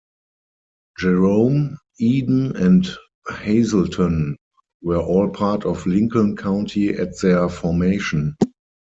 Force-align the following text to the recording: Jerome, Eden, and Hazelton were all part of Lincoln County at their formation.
Jerome, 0.97 1.77
Eden, 1.99 2.55
and 2.55 2.87
Hazelton 3.27 4.35
were 4.81 4.97
all 4.99 5.29
part 5.29 5.63
of 5.63 5.85
Lincoln 5.85 6.35
County 6.35 6.89
at 6.95 7.19
their 7.21 7.47
formation. 7.47 8.35